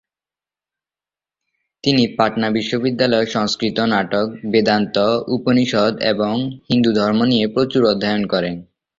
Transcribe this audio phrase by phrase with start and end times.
[1.83, 4.95] তিনি পাটনা বিশ্ববিদ্যালয়ে সংস্কৃত নাটক, বেদান্ত,
[5.27, 6.33] উপনিষদ এবং
[6.69, 8.55] হিন্দু ধর্ম নিয়ে প্রচুর অধ্যয়ন করেন।